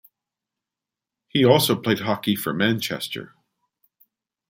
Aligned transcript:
He 1.27 1.45
also 1.45 1.75
played 1.79 1.99
hockey 1.99 2.35
for 2.35 2.55
Manchester. 2.55 3.35